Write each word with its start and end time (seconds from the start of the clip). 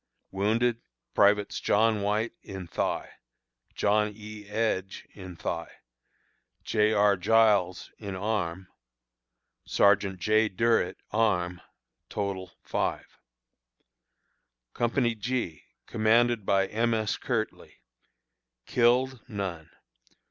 Wounded: 0.31 0.81
Privates 1.13 1.59
John 1.59 2.01
White, 2.01 2.33
in 2.41 2.65
thigh; 2.65 3.11
John 3.75 4.11
E. 4.15 4.47
Edge, 4.49 5.07
in 5.13 5.35
thigh; 5.35 5.73
J. 6.63 6.91
R. 6.91 7.15
Giles, 7.15 7.91
in 7.99 8.15
arm; 8.15 8.67
Sergeant 9.67 10.19
J. 10.19 10.49
Durret, 10.49 10.97
arm. 11.11 11.61
Total, 12.09 12.51
5. 12.63 13.19
Company 14.73 15.13
G, 15.13 15.65
commanded 15.85 16.47
by 16.47 16.65
M. 16.65 16.95
S. 16.95 17.15
Kirtley. 17.17 17.83
Killed: 18.65 19.21
None. 19.27 19.69